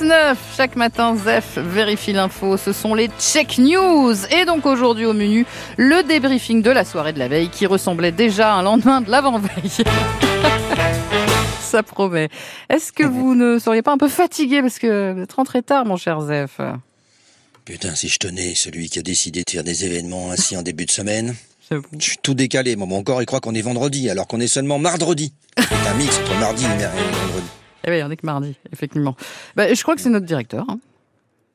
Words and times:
6-9, 0.00 0.36
chaque 0.56 0.76
matin, 0.76 1.16
Zef 1.16 1.58
vérifie 1.58 2.12
l'info. 2.12 2.56
Ce 2.56 2.72
sont 2.72 2.94
les 2.94 3.10
check 3.18 3.58
news. 3.58 4.14
Et 4.30 4.44
donc 4.44 4.64
aujourd'hui 4.64 5.06
au 5.06 5.12
menu, 5.12 5.44
le 5.76 6.04
débriefing 6.04 6.62
de 6.62 6.70
la 6.70 6.84
soirée 6.84 7.12
de 7.12 7.18
la 7.18 7.26
veille 7.26 7.48
qui 7.48 7.66
ressemblait 7.66 8.12
déjà 8.12 8.54
à 8.54 8.58
un 8.58 8.62
lendemain 8.62 9.00
de 9.00 9.10
l'avant-veille. 9.10 9.70
Ça 11.60 11.82
promet. 11.82 12.28
Est-ce 12.68 12.92
que 12.92 13.02
vous 13.02 13.34
ne 13.34 13.58
seriez 13.58 13.82
pas 13.82 13.90
un 13.90 13.98
peu 13.98 14.08
fatigué 14.08 14.60
parce 14.60 14.78
que 14.78 15.14
vous 15.14 15.22
êtes 15.22 15.32
rentré 15.32 15.62
tard, 15.62 15.84
mon 15.84 15.96
cher 15.96 16.20
Zef 16.20 16.60
Putain, 17.64 17.96
si 17.96 18.08
je 18.08 18.18
tenais 18.18 18.54
celui 18.54 18.88
qui 18.88 19.00
a 19.00 19.02
décidé 19.02 19.42
de 19.44 19.50
faire 19.50 19.64
des 19.64 19.84
événements 19.84 20.30
ainsi 20.30 20.56
en 20.56 20.62
début 20.62 20.86
de 20.86 20.92
semaine. 20.92 21.34
Je 21.70 21.80
suis 21.98 22.18
tout 22.22 22.34
décalé. 22.34 22.76
Moi, 22.76 22.86
mon 22.86 23.02
corps, 23.02 23.20
il 23.20 23.26
croit 23.26 23.40
qu'on 23.40 23.54
est 23.54 23.62
vendredi, 23.62 24.08
alors 24.08 24.28
qu'on 24.28 24.38
est 24.38 24.46
seulement 24.46 24.78
mardredi. 24.78 25.32
C'est 25.58 25.88
un 25.88 25.94
mix 25.94 26.16
entre 26.18 26.38
mardi 26.38 26.64
et 26.64 26.68
vendredi. 26.68 27.48
Eh 27.84 27.90
bien, 27.90 28.06
on 28.06 28.10
est 28.10 28.16
que 28.16 28.26
mardi, 28.26 28.54
effectivement. 28.72 29.16
Bah, 29.56 29.72
je 29.72 29.82
crois 29.82 29.94
que 29.94 30.00
c'est 30.00 30.08
notre 30.10 30.26
directeur. 30.26 30.64
hein. 30.68 30.78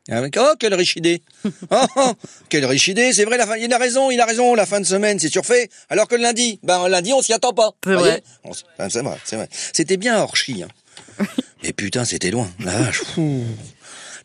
Avec, 0.09 0.35
oh, 0.37 0.53
quelle 0.59 0.73
riche 0.73 0.97
idée 0.97 1.21
oh, 1.71 1.85
oh, 1.95 2.11
quelle 2.49 2.65
riche 2.65 2.89
idée 2.89 3.13
C'est 3.13 3.23
vrai, 3.23 3.37
la 3.37 3.47
fin, 3.47 3.55
il 3.55 3.71
a 3.71 3.77
raison, 3.77 4.11
il 4.11 4.19
a 4.19 4.25
raison, 4.25 4.53
la 4.53 4.65
fin 4.65 4.81
de 4.81 4.85
semaine, 4.85 5.17
c'est 5.17 5.29
surfait. 5.29 5.69
Alors 5.89 6.07
que 6.09 6.15
le 6.15 6.21
lundi, 6.21 6.59
ben 6.61 6.89
lundi, 6.89 7.13
on 7.13 7.21
s'y 7.21 7.31
attend 7.31 7.53
pas. 7.53 7.71
C'est 7.85 7.93
vrai. 7.93 8.21
Enfin, 8.43 8.89
C'est 8.89 9.01
vrai, 9.01 9.17
c'est 9.23 9.35
vrai. 9.37 9.47
C'était 9.51 9.95
bien 9.97 10.19
hors 10.19 10.35
chi. 10.35 10.61
Hein. 10.63 11.25
Mais 11.63 11.71
putain, 11.71 12.03
c'était 12.03 12.31
loin. 12.31 12.49
La 12.59 12.77
vache. 12.77 13.01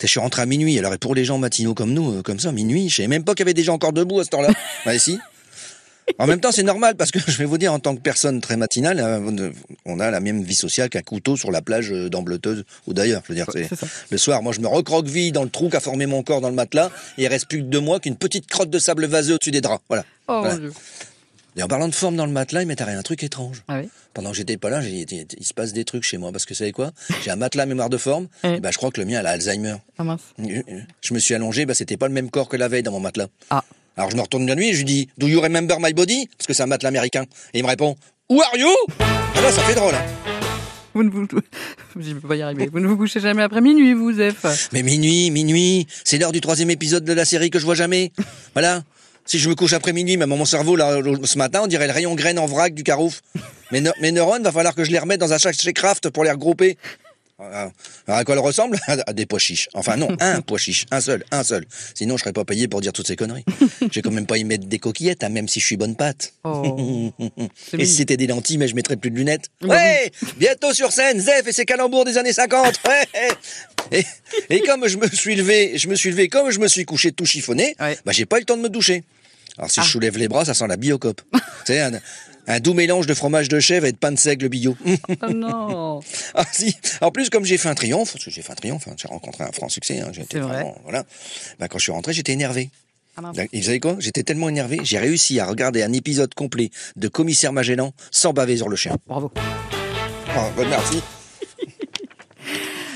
Je 0.01 0.07
suis 0.07 0.21
rentré 0.21 0.43
à 0.43 0.47
minuit. 0.47 0.77
Alors, 0.79 0.95
et 0.95 0.99
pour 0.99 1.15
les 1.15 1.25
gens 1.25 1.39
matinaux 1.39 1.75
comme 1.75 1.93
nous, 1.93 2.19
euh, 2.19 2.23
comme 2.23 2.41
ça, 2.41 2.51
minuit, 2.51 2.89
je 2.89 2.97
savais 2.97 3.09
même 3.09 3.25
pas 3.25 3.35
qu'il 3.35 3.41
y 3.41 3.47
avait 3.47 3.55
des 3.55 3.65
gens 3.65 3.75
encore 3.75 3.93
debout 3.93 4.21
à 4.21 4.25
cette 4.25 4.35
heure-là. 4.35 4.51
Bah, 4.85 4.99
si. 4.99 5.19
En 6.19 6.27
même 6.27 6.41
temps, 6.41 6.53
c'est 6.53 6.63
normal 6.63 6.95
parce 6.97 7.11
que 7.11 7.19
je 7.27 7.37
vais 7.39 7.45
vous 7.45 7.59
dire, 7.59 7.73
en 7.73 7.79
tant 7.81 7.95
que 7.95 8.01
personne 8.01 8.41
très 8.41 8.57
matinale, 8.57 9.01
euh, 9.01 9.51
on 9.85 10.01
a 10.01 10.11
la 10.11 10.21
même 10.21 10.43
vie 10.43 10.55
sociale 10.55 10.89
qu'un 10.89 11.03
couteau 11.03 11.37
sur 11.37 11.51
la 11.51 11.63
plage 11.63 11.93
euh, 11.93 12.09
d'Ambleteuse 12.09 12.65
ou 12.87 12.95
d'ailleurs. 12.95 13.23
Je 13.25 13.33
veux 13.33 13.35
dire, 13.37 13.47
c'est 13.53 13.69
C'est 13.69 13.77
ça. 13.77 13.87
le 14.11 14.19
soir, 14.19 14.43
moi, 14.43 14.53
je 14.53 14.61
me 14.61 14.67
recroqueville 14.69 15.33
dans 15.33 15.45
le 15.45 15.51
trou 15.51 15.69
qu'a 15.69 15.81
formé 15.81 16.07
mon 16.07 16.23
corps 16.23 16.41
dans 16.41 16.49
le 16.51 16.55
matelas 16.55 16.91
et 17.19 17.23
il 17.25 17.27
reste 17.29 17.47
plus 17.49 17.59
que 17.61 17.67
de 17.69 17.79
moi 17.79 18.01
qu'une 18.01 18.17
petite 18.17 18.47
crotte 18.47 18.71
de 18.71 18.79
sable 18.79 19.07
vaseux 19.07 19.35
au-dessus 19.35 19.51
des 19.51 19.61
draps. 19.61 19.83
Voilà. 19.89 20.05
Oh 20.29 20.39
Voilà. 20.41 20.55
mon 20.55 20.61
Dieu. 20.61 20.73
Et 21.57 21.63
en 21.63 21.67
parlant 21.69 21.89
de 21.89 21.95
forme 21.95 22.15
dans 22.15 22.27
le 22.27 22.31
matelas, 22.33 22.63
il 22.63 22.69
m'est 22.69 22.81
arrivé 22.81 22.97
un 22.97 23.03
truc 23.03 23.23
étrange. 23.25 23.63
Ah 23.67 23.81
oui 23.81 23.89
Pendant 24.15 24.31
que 24.31 24.37
j'étais 24.37 24.57
pas 24.57 24.71
là, 24.71 24.81
j'ai- 24.81 25.05
il 25.11 25.45
se 25.45 25.53
passe 25.55 25.73
des 25.73 25.85
trucs 25.85 26.05
chez 26.05 26.17
moi 26.17 26.31
parce 26.31 26.45
que 26.45 26.55
vous 26.55 26.59
savez 26.59 26.71
quoi? 26.71 26.93
J'ai 27.25 27.33
un 27.33 27.37
matelas 27.37 27.67
mémoire 27.67 27.91
de 27.91 27.97
forme. 27.97 28.29
Et 28.45 28.61
ben, 28.61 28.71
je 28.71 28.77
crois 28.77 28.93
que 28.93 29.01
le 29.01 29.07
mien, 29.07 29.19
elle 29.19 29.27
a 29.27 29.31
Alzheimer. 29.31 29.75
Ah 29.99 30.05
mince. 30.05 30.21
Je 30.39 31.15
me 31.15 31.19
suis 31.19 31.35
allongé, 31.35 31.67
ben, 31.67 31.75
c'était 31.75 31.97
pas 31.97 32.07
le 32.07 32.15
même 32.15 32.31
corps 32.31 32.49
que 32.49 32.57
la 32.57 32.69
veille 32.69 32.85
dans 32.85 32.93
mon 32.93 33.01
matelas. 33.01 33.27
Ah. 33.51 33.65
Alors 33.99 34.11
je 34.13 34.17
me 34.17 34.23
retourne 34.23 34.45
de 34.45 34.49
la 34.51 34.55
nuit 34.55 34.69
et 34.69 34.73
je 34.75 34.79
lui 34.79 34.85
dis 34.85 35.09
Do 35.19 35.27
you 35.27 35.41
remember 35.41 35.79
my 35.81 35.93
body? 35.93 36.29
Parce 36.39 36.47
que 36.47 36.55
c'est 36.55 36.63
un 36.63 36.67
matelas 36.67 36.89
américain. 36.89 37.25
Et 37.53 37.59
il 37.59 37.65
me 37.65 37.69
répond 37.69 37.97
Who 38.31 38.41
are 38.41 38.57
you? 38.57 38.71
Ah 39.01 39.41
là, 39.41 39.51
ça 39.51 39.61
fait 39.63 39.75
drôle. 39.75 39.93
Hein. 39.93 40.05
Vous 40.95 41.03
ne 41.03 41.11
vous... 41.11 41.27
Je 42.01 42.13
peux 42.15 42.29
pas 42.29 42.37
y 42.37 42.43
arriver. 42.43 42.69
Vous 42.73 42.79
ne 42.79 42.87
vous 42.87 42.97
couchez 42.97 43.19
jamais 43.19 43.43
après 43.43 43.61
minuit, 43.61 43.95
vous, 43.95 44.13
Zef 44.13 44.47
Mais 44.73 44.85
minuit, 44.85 45.33
minuit, 45.33 45.89
c'est 46.05 46.17
l'heure 46.19 46.31
du 46.31 46.41
troisième 46.41 46.71
épisode 46.71 47.05
de 47.05 47.13
la 47.13 47.25
série 47.25 47.51
que 47.51 47.59
je 47.59 47.65
vois 47.65 47.75
jamais. 47.75 48.13
Voilà. 48.55 48.85
Si 49.25 49.39
je 49.41 49.49
me 49.51 49.55
couche 49.57 49.73
après 49.73 49.93
minuit, 49.93 50.17
même 50.17 50.31
mon 50.31 50.45
cerveau, 50.45 50.75
là, 50.77 51.01
ce 51.25 51.37
matin, 51.37 51.63
on 51.65 51.67
dirait 51.67 51.87
le 51.89 51.93
rayon 51.93 52.15
graine 52.15 52.39
en 52.39 52.47
vrac 52.47 52.73
du 52.75 52.83
carouf. 52.85 53.21
Mes, 53.73 53.81
neu- 53.81 53.93
mes 54.01 54.11
neurones, 54.13 54.43
va 54.43 54.53
falloir 54.53 54.75
que 54.75 54.85
je 54.85 54.91
les 54.91 54.99
remette 54.99 55.21
dans 55.21 55.33
un 55.35 55.39
sachet 55.39 55.73
craft 55.75 56.09
pour 56.11 56.25
les 56.25 56.31
regrouper. 56.31 56.79
Alors, 57.41 57.71
à 58.09 58.25
quoi 58.25 58.35
elles 58.35 58.41
ressemblent 58.41 58.79
À 59.07 59.13
des 59.13 59.25
pois 59.27 59.39
chiches. 59.39 59.69
Enfin 59.73 59.97
non, 59.97 60.09
un 60.21 60.41
pois 60.47 60.59
chiche, 60.59 60.87
un 60.91 61.01
seul, 61.01 61.25
un 61.31 61.45
seul. 61.45 61.65
Sinon, 61.95 62.17
je 62.17 62.23
serais 62.23 62.33
pas 62.33 62.45
payé 62.45 62.67
pour 62.67 62.81
dire 62.81 62.93
toutes 62.93 63.07
ces 63.07 63.15
conneries. 63.17 63.45
J'ai 63.93 64.03
quand 64.03 64.11
même 64.11 64.27
pas 64.27 64.39
y 64.39 64.45
mettre 64.45 64.67
des 64.67 64.79
coquillettes, 64.79 65.23
hein, 65.23 65.29
même 65.29 65.47
si 65.47 65.61
je 65.61 65.67
suis 65.67 65.77
bonne 65.77 65.95
pâte. 65.95 66.33
Oh. 66.45 67.13
Et 67.77 67.85
si 67.87 67.95
c'était 67.95 68.17
des 68.17 68.27
lentilles, 68.27 68.59
mais 68.59 68.67
je 68.69 68.75
mettrais 68.75 68.97
plus 68.97 69.11
de 69.11 69.17
lunettes. 69.17 69.51
Bah 69.61 69.69
Ouais, 69.77 70.11
bientôt 70.37 70.73
sur 70.75 70.91
scène, 70.93 71.21
Zef 71.21 71.47
et 71.47 71.53
ses 71.53 71.65
calembours 71.65 72.05
des 72.05 72.19
années 72.19 72.33
50. 72.33 72.81
Ouais. 72.89 73.29
Et, 73.93 74.05
et 74.51 74.61
comme 74.63 74.87
je 74.89 74.97
me 74.99 75.07
suis 75.09 75.37
levé, 75.37 75.79
je 75.79 75.89
me 75.89 75.95
suis 75.95 76.11
levé, 76.11 76.29
comme 76.29 76.51
je 76.51 76.59
me 76.59 76.67
suis 76.69 76.85
couché 76.85 77.13
tout 77.13 77.25
chiffonné, 77.25 77.75
Ouais. 77.81 77.97
bah 78.05 78.13
j'ai 78.13 78.27
pas 78.27 78.37
eu 78.37 78.41
le 78.41 78.45
temps 78.47 78.57
de 78.57 78.63
me 78.63 78.69
doucher. 78.69 79.05
Alors 79.59 79.71
si 79.71 79.81
je 79.83 79.87
soulève 79.87 80.17
les 80.19 80.29
bras, 80.29 80.45
ça 80.45 80.55
sent 80.55 80.67
la 80.67 80.77
biocope. 80.77 81.21
C'est 81.65 81.81
un, 81.83 81.93
un 82.47 82.61
doux 82.61 82.75
mélange 82.75 83.07
de 83.07 83.15
fromage 83.15 83.49
de 83.49 83.61
chèvre 83.61 83.87
et 83.87 83.93
de 83.93 83.97
pain 83.97 84.13
de 84.13 84.19
seigle 84.19 84.49
bio. 84.49 84.77
Oh 85.23 85.27
non 85.35 86.01
Ah 86.35 86.45
si. 86.51 86.77
En 87.01 87.11
plus, 87.11 87.29
comme 87.31 87.45
j'ai 87.45 87.59
fait 87.59 87.69
un 87.69 87.75
triomphe, 87.75 88.13
parce 88.13 88.25
que 88.25 88.31
j'ai 88.31 88.43
fait 88.43 88.53
un 88.53 88.57
triomphe, 88.57 88.89
hein, 88.89 88.95
j'ai 88.97 89.09
rencontré 89.09 89.45
un 89.45 89.53
franc 89.53 89.69
succès, 89.69 90.01
hein, 90.01 90.11
vrai. 90.41 90.75
voilà. 90.85 91.05
Bah, 91.59 91.69
quand 91.69 91.79
je 91.79 91.83
suis 91.83 91.93
rentré, 91.93 92.13
j'étais 92.13 92.33
énervé. 92.33 92.71
Ah. 93.17 93.33
Et 93.53 93.59
vous 93.59 93.67
savez 93.67 93.81
quoi? 93.81 93.97
J'étais 93.99 94.23
tellement 94.23 94.49
énervé, 94.49 94.79
j'ai 94.85 94.99
réussi 94.99 95.41
à 95.41 95.47
regarder 95.47 95.83
un 95.83 95.93
épisode 95.93 96.33
complet 96.35 96.71
de 96.95 97.09
Commissaire 97.09 97.53
Magellan 97.53 97.93
sans 98.13 98.33
baver 98.33 98.57
sur 98.57 98.69
le 98.69 98.77
chien. 98.77 98.97
Bravo. 99.09 99.33
Ah, 100.29 100.51
bah, 100.57 100.63
merci. 100.71 101.03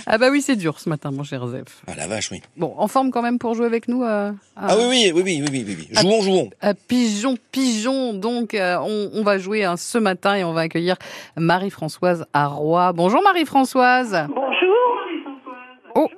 Ah 0.07 0.19
bah 0.19 0.29
oui, 0.31 0.43
c'est 0.43 0.57
dur 0.57 0.79
ce 0.81 0.89
matin, 0.89 1.11
mon 1.11 1.23
cher 1.23 1.47
Zef. 1.47 1.83
Ah 1.87 1.93
la 1.97 2.07
vache, 2.07 2.31
oui. 2.33 2.43
Bon, 2.57 2.75
en 2.77 2.89
forme 2.89 3.11
quand 3.11 3.23
même 3.23 3.39
pour 3.39 3.55
jouer 3.55 3.67
avec 3.67 3.89
nous 3.89 4.03
euh, 4.03 4.31
à, 4.57 4.67
Ah 4.73 4.77
oui, 4.77 4.85
oui, 4.89 5.13
oui, 5.15 5.23
oui, 5.25 5.45
oui, 5.51 5.65
oui, 5.67 5.77
oui. 5.79 5.89
Jouons, 6.01 6.23
jouons. 6.23 6.51
à 6.61 6.75
Pigeon 6.75 7.37
Pigeon. 7.53 8.15
Donc, 8.15 8.55
euh, 8.55 8.77
on, 8.81 9.11
on 9.15 9.23
va 9.23 9.39
jouer 9.39 9.65
hein, 9.65 9.77
ce 9.77 9.99
matin 9.99 10.35
et 10.35 10.45
on 10.45 10.53
va 10.53 10.63
accueillir 10.63 10.97
Marie-Françoise 11.37 12.27
à 12.33 12.47
Roy. 12.49 12.93
Bonjour 12.93 13.23
Marie-Françoise. 13.23 14.27
Bonjour. 14.29 16.09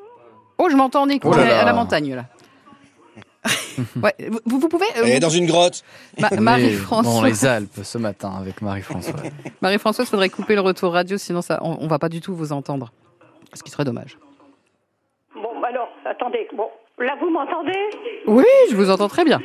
Oh, 0.57 0.69
je 0.71 0.77
m'entends 0.77 1.03
en 1.03 1.09
écho 1.09 1.31
Oh 1.33 1.37
là 1.37 1.61
à 1.61 1.65
la 1.65 1.73
montagne 1.73 2.15
là. 2.15 2.27
ouais, 4.03 4.15
vous, 4.47 4.59
vous 4.61 4.69
pouvez 4.69 4.87
euh, 4.97 5.03
Elle 5.03 5.09
est 5.11 5.15
vous- 5.15 5.21
dans 5.21 5.29
une 5.29 5.47
grotte. 5.47 5.83
Ma- 6.19 6.29
On 6.31 6.37
est 6.37 6.41
Marie-Françoise. 6.41 7.15
dans 7.17 7.23
les 7.25 7.45
Alpes 7.45 7.81
ce 7.83 7.99
matin 7.99 8.33
avec 8.41 8.63
Marie-Françoise. 8.63 9.17
Marie-Françoise, 9.61 10.09
faudrait 10.09 10.31
couper 10.31 10.55
le 10.55 10.61
retour 10.63 10.93
radio, 10.93 11.19
sinon 11.19 11.43
ça, 11.43 11.59
on, 11.63 11.77
on 11.81 11.87
va 11.89 11.99
pas 11.99 12.09
du 12.09 12.21
tout 12.21 12.35
vous 12.35 12.53
entendre. 12.53 12.93
Ce 13.55 13.63
qui 13.63 13.71
serait 13.71 13.85
dommage. 13.85 14.19
Bon, 15.35 15.63
alors, 15.63 15.89
attendez. 16.05 16.49
Bon, 16.57 16.69
là, 16.99 17.17
vous 17.21 17.31
m'entendez? 17.31 17.73
Oui, 18.27 18.45
je 18.71 18.77
vous 18.77 18.91
entends 18.91 19.09
très 19.09 19.25
bien. 19.25 19.41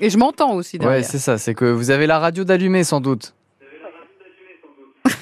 Et 0.00 0.10
je 0.10 0.18
m'entends 0.18 0.54
aussi 0.54 0.78
derrière. 0.78 0.98
Ouais, 0.98 1.02
c'est 1.04 1.18
ça, 1.18 1.38
c'est 1.38 1.54
que 1.54 1.64
vous 1.64 1.90
avez 1.90 2.06
la 2.06 2.18
radio 2.18 2.44
d'allumée 2.44 2.84
sans 2.84 3.00
doute. 3.00 3.34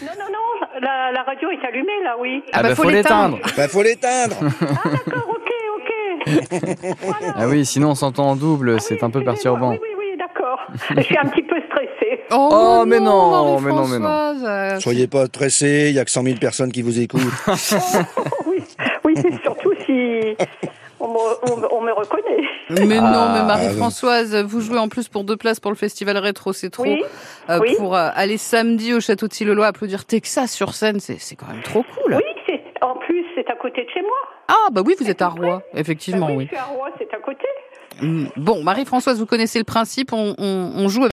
Non, 0.03 0.13
non, 0.19 0.25
non. 0.33 0.81
La, 0.81 1.13
la 1.13 1.23
radio 1.23 1.51
est 1.51 1.65
allumée, 1.67 2.03
là, 2.03 2.17
oui. 2.19 2.43
Ah 2.53 2.63
bah, 2.63 2.75
faut 2.75 2.89
l'éteindre. 2.89 3.39
Bah, 3.57 3.69
faut 3.69 3.83
l'éteindre. 3.83 4.37
D'accord, 4.41 5.29
ok, 5.29 5.53
ok. 5.77 5.93
Voilà. 7.01 7.35
Ah 7.37 7.49
oui, 7.49 7.65
sinon 7.67 7.91
on 7.91 7.95
s'entend 7.95 8.31
en 8.31 8.37
double, 8.37 8.81
c'est 8.81 9.03
un 9.03 9.11
peu 9.11 9.23
perturbant. 9.23 9.73
Oui, 9.73 9.79
oui, 9.83 9.95
oui, 9.99 10.17
d'accord. 10.17 10.61
Je 10.97 11.01
suis 11.03 11.19
un 11.19 11.27
petit 11.29 11.43
peu 11.43 11.61
stressée. 11.67 11.90
Oh, 12.33 12.85
mais 12.87 13.01
non, 13.01 13.59
mais 13.61 13.73
non, 13.73 13.87
mais 13.89 13.99
non. 13.99 14.81
Soyez 14.81 15.07
pas 15.07 15.27
stressés, 15.27 15.87
il 15.91 15.95
y 15.95 15.99
a 15.99 16.05
que 16.05 16.11
100 16.11 16.23
000 16.25 16.37
personnes 16.39 16.73
qui 16.73 16.83
vous 16.83 17.01
écoutent. 17.01 17.21
oui, 18.47 18.63
oui 19.05 19.15
c'est 19.17 19.43
surtout 19.43 19.73
si 19.87 20.37
on 21.01 21.09
me, 21.09 21.19
on, 21.51 21.77
on 21.77 21.81
me 21.83 21.93
reconnaît. 21.93 22.87
Mais 22.87 22.99
Ah, 22.99 23.11
non, 23.11 23.33
mais 23.33 23.43
Marie-Françoise, 23.47 24.37
vous 24.45 24.61
jouez 24.61 24.79
en 24.79 24.89
plus 24.89 25.09
pour 25.09 25.25
deux 25.25 25.37
places 25.37 25.59
pour 25.61 25.71
le 25.71 25.77
festival 25.77 26.17
rétro, 26.19 26.53
c'est 26.53 26.71
trop. 26.71 26.85
Oui, 26.85 27.03
Euh, 27.49 27.59
oui. 27.61 27.75
Pour 27.79 27.97
euh, 27.97 28.11
aller 28.15 28.37
samedi 28.37 28.95
au 28.95 29.01
château 29.01 29.27
de 29.27 29.33
Tillelois 29.33 29.67
applaudir 29.67 30.05
Texas 30.05 30.53
sur 30.53 30.75
scène, 30.75 31.01
c'est 31.01 31.37
quand 31.37 31.49
même 31.49 31.63
trop 31.63 31.83
cool. 32.03 32.15
oui, 32.17 32.23
c'est 32.47 32.61
en 32.83 32.95
plus, 32.97 33.25
c'est 33.35 33.49
à 33.51 33.57
côté 33.57 33.85
de 33.85 33.91
chez 33.91 34.03
moi. 34.03 34.11
Ah 34.49 34.69
bah 34.73 34.83
oui, 34.87 34.95
vous 35.01 35.09
êtes 35.11 35.23
à 35.23 35.29
Rouen, 35.29 35.63
effectivement, 35.75 36.27
Ben 36.29 36.33
oui, 36.37 36.39
oui. 36.39 36.49
je 36.51 36.57
suis 36.57 36.59
à 36.59 36.65
Rouen, 36.65 36.87
c'est 36.99 37.13
à 37.15 37.19
côté. 37.19 37.47
Mm. 38.03 38.27
Bon, 38.37 38.63
Marie-Françoise, 38.63 39.19
vous 39.19 39.27
connaissez 39.27 39.59
le 39.59 39.65
principe, 39.65 40.13
on, 40.13 40.35
on, 40.39 40.73
on 40.77 40.89
joue 40.89 41.05
avec 41.05 41.09